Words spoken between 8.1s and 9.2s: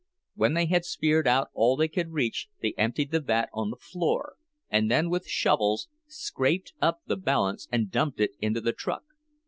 it into the truck.